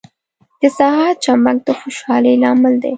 •د 0.61 0.63
سهار 0.77 1.13
چمک 1.23 1.57
د 1.67 1.69
خوشحالۍ 1.79 2.33
لامل 2.43 2.75
دی. 2.83 2.89